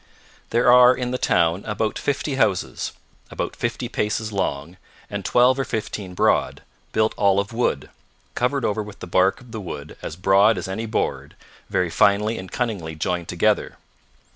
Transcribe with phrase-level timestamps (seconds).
[0.49, 2.91] There are in the town about fifty houses,
[3.29, 4.77] about fifty paces long,
[5.11, 7.87] and twelve or fifteen broad, built all of wood,
[8.33, 11.35] covered over with the bark of the wood as broad as any board,
[11.69, 13.77] very finely and cunningly joined together.